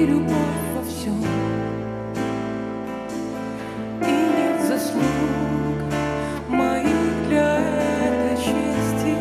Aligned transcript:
любовь 0.06 0.36
во 0.74 0.82
всем. 0.84 1.22
И 4.00 4.10
нет 4.10 4.66
заслуг 4.66 5.02
моих 6.48 7.28
для 7.28 7.58
этой 7.58 8.36
чести. 8.36 9.16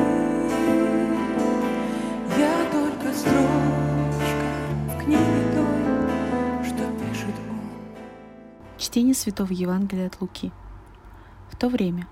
Я 2.38 2.72
только 2.72 3.14
строчка 3.14 4.48
в 4.88 5.04
книге 5.04 5.42
той, 5.54 6.64
что 6.66 6.84
пишет 7.00 7.36
он. 7.50 7.60
Чтение 8.78 9.16
Святого 9.16 9.52
Евангелия 9.52 10.08
от 10.08 10.22
Луки. 10.22 10.52
В 11.50 11.56
то 11.56 11.68
время, 11.68 12.08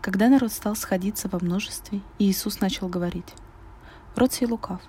когда 0.00 0.28
народ 0.28 0.52
стал 0.52 0.76
сходиться 0.76 1.28
во 1.28 1.40
множестве, 1.40 2.00
Иисус 2.18 2.60
начал 2.60 2.88
говорить, 2.88 3.34
«Род 4.14 4.32
сей 4.32 4.46
лукав, 4.46 4.80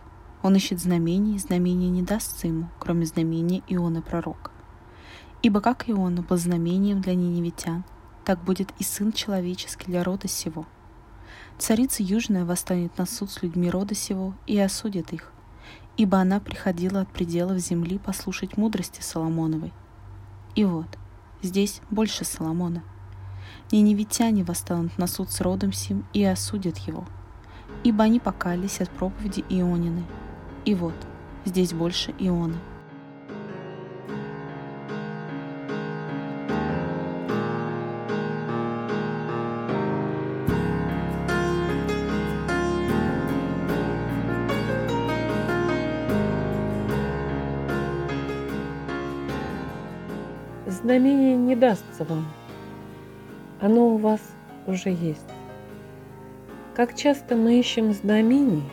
он 0.48 0.56
ищет 0.56 0.80
знамений, 0.80 1.38
знамения 1.40 1.90
не 1.90 2.04
дастся 2.04 2.48
ему, 2.48 2.70
кроме 2.80 3.06
знамения 3.06 3.64
Ионы 3.68 4.02
пророка. 4.02 4.52
Ибо 5.42 5.60
как 5.60 5.90
Иона 5.90 6.22
был 6.22 6.38
знамением 6.38 7.02
для 7.02 7.16
ниневитян, 7.16 7.84
так 8.24 8.42
будет 8.42 8.72
и 8.80 8.86
Сын 8.86 9.12
Человеческий 9.12 9.88
для 9.88 10.06
рода 10.06 10.30
сего. 10.30 10.66
Царица 11.58 12.02
Южная 12.02 12.46
восстанет 12.46 12.98
на 12.98 13.06
суд 13.06 13.30
с 13.30 13.42
людьми 13.44 13.70
рода 13.70 13.94
сего 13.94 14.36
и 14.46 14.58
осудит 14.58 15.12
их, 15.12 15.34
ибо 15.98 16.20
она 16.20 16.40
приходила 16.40 17.02
от 17.02 17.12
пределов 17.12 17.58
земли 17.58 18.00
послушать 18.00 18.56
мудрости 18.56 19.02
Соломоновой. 19.02 19.74
И 20.56 20.64
вот, 20.64 20.98
здесь 21.42 21.82
больше 21.90 22.24
Соломона. 22.24 22.86
Ниневитяне 23.74 24.46
восстанут 24.46 24.98
на 24.98 25.08
суд 25.08 25.30
с 25.30 25.42
родом 25.42 25.74
сим 25.74 26.06
и 26.14 26.24
осудят 26.24 26.78
его, 26.78 27.06
ибо 27.84 28.06
они 28.06 28.22
покались 28.22 28.80
от 28.80 28.90
проповеди 28.90 29.44
Ионины. 29.50 30.06
И 30.68 30.76
вот, 30.76 30.94
здесь 31.46 31.72
больше 31.72 32.14
Иона. 32.20 32.58
Знамение 50.66 51.38
не 51.38 51.56
дастся 51.56 52.04
вам. 52.04 52.28
Оно 53.62 53.88
у 53.88 53.98
вас 53.98 54.20
уже 54.66 54.90
есть. 54.90 55.22
Как 56.76 56.94
часто 56.94 57.38
мы 57.38 57.58
ищем 57.58 57.94
знамений, 57.94 58.64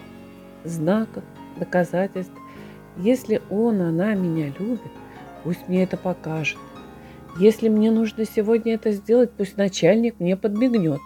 знаков, 0.64 1.22
доказательств. 1.56 2.34
Если 2.96 3.42
он, 3.50 3.80
она 3.80 4.14
меня 4.14 4.52
любит, 4.58 4.92
пусть 5.42 5.68
мне 5.68 5.82
это 5.82 5.96
покажет. 5.96 6.58
Если 7.38 7.68
мне 7.68 7.90
нужно 7.90 8.24
сегодня 8.24 8.74
это 8.74 8.92
сделать, 8.92 9.32
пусть 9.32 9.56
начальник 9.56 10.20
мне 10.20 10.36
подмигнет. 10.36 11.00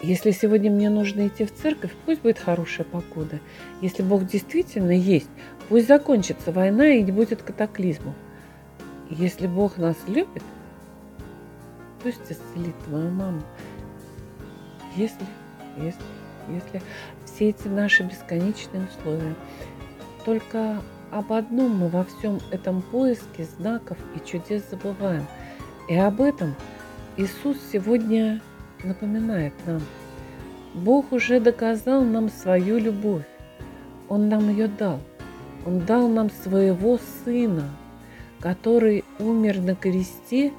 Если 0.00 0.30
сегодня 0.30 0.70
мне 0.70 0.90
нужно 0.90 1.26
идти 1.26 1.44
в 1.44 1.52
церковь, 1.52 1.90
пусть 2.06 2.22
будет 2.22 2.38
хорошая 2.38 2.86
погода. 2.86 3.40
Если 3.80 4.02
Бог 4.02 4.26
действительно 4.26 4.92
есть, 4.92 5.28
пусть 5.68 5.88
закончится 5.88 6.52
война 6.52 6.90
и 6.90 7.02
не 7.02 7.10
будет 7.10 7.42
катаклизмов. 7.42 8.14
Если 9.10 9.48
Бог 9.48 9.76
нас 9.76 9.96
любит, 10.06 10.44
пусть 12.00 12.22
исцелит 12.30 12.78
твою 12.86 13.10
маму. 13.10 13.42
Если, 14.94 15.26
если, 15.76 16.00
если 16.50 16.82
все 17.24 17.50
эти 17.50 17.68
наши 17.68 18.02
бесконечные 18.02 18.86
условия. 18.86 19.34
Только 20.24 20.82
об 21.10 21.32
одном 21.32 21.78
мы 21.78 21.88
во 21.88 22.04
всем 22.04 22.38
этом 22.50 22.82
поиске 22.82 23.44
знаков 23.44 23.98
и 24.14 24.26
чудес 24.26 24.64
забываем. 24.70 25.26
И 25.88 25.96
об 25.96 26.20
этом 26.20 26.54
Иисус 27.16 27.56
сегодня 27.72 28.40
напоминает 28.84 29.54
нам. 29.66 29.80
Бог 30.74 31.12
уже 31.12 31.40
доказал 31.40 32.04
нам 32.04 32.28
свою 32.28 32.78
любовь. 32.78 33.24
Он 34.08 34.28
нам 34.28 34.50
ее 34.50 34.68
дал. 34.68 35.00
Он 35.66 35.80
дал 35.80 36.08
нам 36.08 36.30
своего 36.30 36.98
Сына, 37.24 37.70
который 38.40 39.04
умер 39.18 39.60
на 39.60 39.74
кресте 39.74 40.52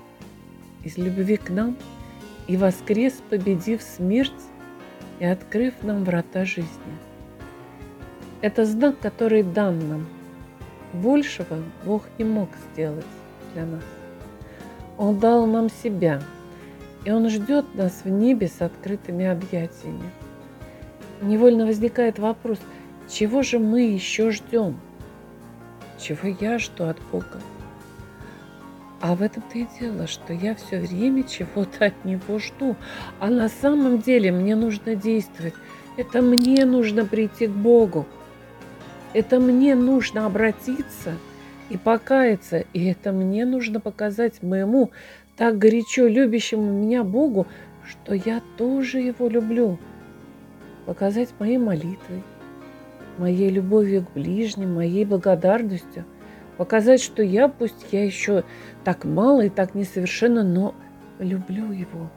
из 0.83 0.97
любви 0.97 1.37
к 1.37 1.49
нам 1.49 1.77
и 2.47 2.57
воскрес, 2.57 3.21
победив 3.29 3.81
смерть 3.81 4.31
и 5.19 5.25
открыв 5.25 5.73
нам 5.83 6.03
врата 6.03 6.45
жизни. 6.45 6.97
Это 8.41 8.65
знак, 8.65 8.99
который 8.99 9.43
дан 9.43 9.79
нам. 9.89 10.07
Большего 10.93 11.61
Бог 11.85 12.03
не 12.17 12.25
мог 12.25 12.49
сделать 12.71 13.05
для 13.53 13.65
нас. 13.65 13.83
Он 14.97 15.19
дал 15.19 15.45
нам 15.45 15.69
себя, 15.69 16.21
и 17.05 17.11
Он 17.11 17.29
ждет 17.29 17.75
нас 17.75 18.01
в 18.03 18.09
небе 18.09 18.47
с 18.47 18.61
открытыми 18.61 19.25
объятиями. 19.25 20.09
Невольно 21.21 21.65
возникает 21.65 22.17
вопрос, 22.17 22.59
чего 23.09 23.43
же 23.43 23.59
мы 23.59 23.81
еще 23.81 24.31
ждем? 24.31 24.79
Чего 25.99 26.29
я 26.39 26.59
жду 26.59 26.85
от 26.85 26.97
Бога? 27.11 27.41
А 29.01 29.15
в 29.15 29.21
этом-то 29.21 29.57
и 29.57 29.65
дело, 29.79 30.07
что 30.07 30.33
я 30.33 30.55
все 30.55 30.79
время 30.79 31.23
чего-то 31.23 31.85
от 31.85 32.05
него 32.05 32.37
жду. 32.39 32.75
А 33.19 33.29
на 33.29 33.47
самом 33.47 33.99
деле 33.99 34.31
мне 34.31 34.55
нужно 34.55 34.95
действовать. 34.95 35.53
Это 35.95 36.21
мне 36.21 36.65
нужно 36.65 37.05
прийти 37.05 37.47
к 37.47 37.51
Богу. 37.51 38.05
Это 39.13 39.39
мне 39.39 39.75
нужно 39.75 40.25
обратиться 40.25 41.13
и 41.69 41.77
покаяться. 41.77 42.65
И 42.73 42.85
это 42.85 43.13
мне 43.13 43.45
нужно 43.45 43.79
показать 43.79 44.43
моему 44.43 44.91
так 45.37 45.57
горячо 45.57 46.05
любящему 46.07 46.69
меня 46.69 47.05
Богу, 47.05 47.47
что 47.87 48.13
я 48.13 48.41
тоже 48.57 48.99
его 48.99 49.29
люблю. 49.29 49.79
Показать 50.85 51.29
моей 51.39 51.57
молитвой, 51.57 52.23
моей 53.17 53.49
любовью 53.49 54.05
к 54.05 54.11
ближним, 54.11 54.75
моей 54.75 55.05
благодарностью– 55.05 56.03
показать, 56.59 57.01
что 57.01 57.23
я, 57.23 57.47
пусть 57.47 57.85
я 57.93 58.03
еще 58.03 58.43
так 58.83 59.05
мало 59.05 59.45
и 59.45 59.49
так 59.49 59.75
несовершенно, 59.75 60.43
но 60.43 60.75
люблю 61.17 61.71
его. 61.71 62.09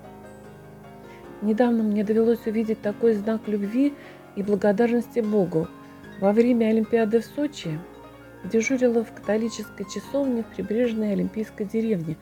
Недавно 1.42 1.84
мне 1.84 2.03
довелось 2.03 2.44
увидеть 2.44 2.82
такой 2.82 3.14
знак 3.14 3.42
любви 3.47 3.94
и 4.34 4.42
благодарности 4.42 5.20
Богу. 5.20 5.69
Во 6.20 6.32
время 6.32 6.66
Олимпиады 6.66 7.20
в 7.20 7.25
Сочи 7.25 7.78
дежурила 8.42 9.04
в 9.04 9.12
католической 9.12 9.84
часовне 9.84 10.42
в 10.42 10.47
прибрежной 10.56 11.12
Олимпийской 11.12 11.64
деревне. 11.64 12.16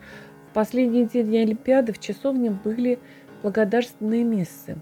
В 0.51 0.53
последний 0.53 1.05
день 1.05 1.35
Олимпиады 1.39 1.91
в 1.91 1.97
часовне 1.97 2.51
были 2.51 2.99
благодарственные 3.41 4.23
мессы. 4.23 4.77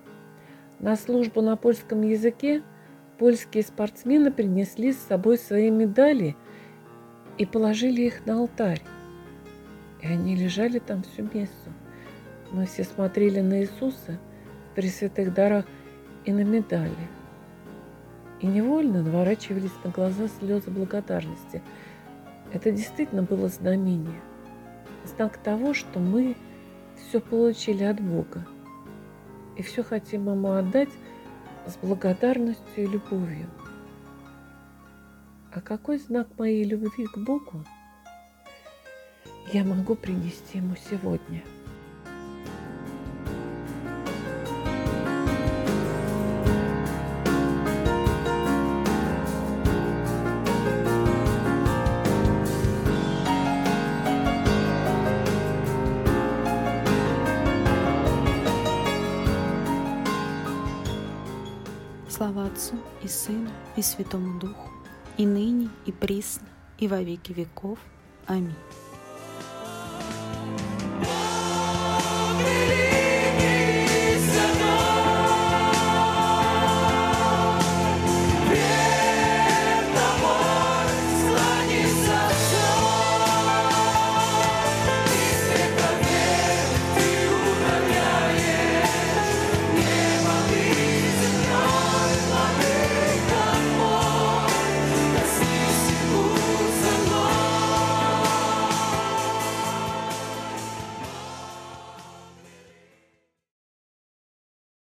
На 0.80 0.98
службу 0.98 1.42
на 1.42 1.56
польском 1.56 2.02
языке 2.02 2.64
польские 3.18 3.64
спортсмены 3.64 4.30
принесли 4.30 4.92
с 4.92 5.00
собой 5.00 5.38
свои 5.38 5.70
медали– 5.70 6.36
и 7.40 7.46
положили 7.46 8.02
их 8.02 8.26
на 8.28 8.38
алтарь. 8.38 8.84
И 10.02 10.08
они 10.08 10.36
лежали 10.36 10.78
там 10.78 11.04
всю 11.04 11.24
мессу. 11.34 11.74
Мы 12.52 12.66
все 12.66 12.84
смотрели 12.84 13.40
на 13.40 13.62
Иисуса 13.62 14.20
в 14.72 14.76
пресвятых 14.76 15.34
дарах 15.34 15.66
и 16.26 16.34
на 16.34 16.44
медали. 16.44 17.08
И 18.42 18.46
невольно 18.46 19.02
наворачивались 19.02 19.72
на 19.84 19.90
глаза 19.90 20.28
слезы 20.40 20.70
благодарности. 20.70 21.62
Это 22.54 22.72
действительно 22.72 23.24
было 23.24 23.48
знамение. 23.48 24.20
Знак 25.06 25.38
того, 25.38 25.74
что 25.74 26.00
мы 26.00 26.36
все 26.98 27.22
получили 27.22 27.84
от 27.84 28.02
Бога. 28.02 28.46
И 29.56 29.62
все 29.62 29.84
хотим 29.84 30.30
Ему 30.30 30.52
отдать 30.52 30.90
с 31.66 31.78
благодарностью 31.78 32.84
и 32.84 32.88
любовью 32.88 33.48
а 35.52 35.62
какой 35.62 35.98
знак 35.98 36.28
моей 36.38 36.64
любви 36.64 37.06
к 37.08 37.18
Богу 37.18 37.66
я 39.52 39.64
могу 39.64 39.96
принести 39.96 40.60
ему 40.60 40.76
сегодня. 40.76 41.44
Слава 62.08 62.48
Отцу 62.48 62.76
и 63.02 63.08
Сыну 63.08 63.50
и 63.78 63.82
Святому 63.82 64.40
Духу 64.40 64.79
и 65.20 65.26
ныне, 65.26 65.70
и 65.86 65.92
присно, 65.92 66.48
и 66.80 66.88
во 66.88 67.02
веки 67.02 67.34
веков. 67.34 67.78
Аминь. 68.26 68.56